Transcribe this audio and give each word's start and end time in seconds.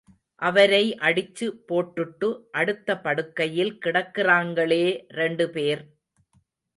அவரை 0.41 0.85
அடிச்சு 0.99 1.47
போட்டுட்டு 1.67 2.29
அடுத்த 2.51 2.95
படுக்கையில் 2.97 3.73
கிடக்கிறாங்களே 3.85 4.83
ரெண்டு 5.13 5.47
பேர். 5.49 5.83